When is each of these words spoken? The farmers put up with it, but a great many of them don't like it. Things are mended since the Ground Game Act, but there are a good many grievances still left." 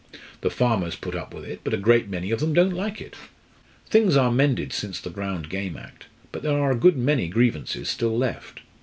The 0.41 0.49
farmers 0.49 0.95
put 0.95 1.13
up 1.13 1.31
with 1.31 1.43
it, 1.45 1.61
but 1.63 1.75
a 1.75 1.77
great 1.77 2.09
many 2.09 2.31
of 2.31 2.39
them 2.39 2.55
don't 2.55 2.73
like 2.73 2.99
it. 2.99 3.15
Things 3.87 4.17
are 4.17 4.31
mended 4.31 4.73
since 4.73 4.99
the 4.99 5.11
Ground 5.11 5.47
Game 5.47 5.77
Act, 5.77 6.07
but 6.31 6.41
there 6.41 6.57
are 6.57 6.71
a 6.71 6.75
good 6.75 6.97
many 6.97 7.27
grievances 7.27 7.87
still 7.89 8.17
left." 8.17 8.61